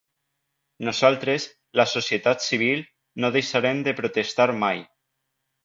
Nosaltres, 0.87 1.45
la 1.81 1.85
societat 1.91 2.43
civil, 2.47 2.83
no 3.27 3.33
deixarem 3.39 3.87
de 3.89 3.97
protestar 4.03 4.51
mai. 4.67 4.85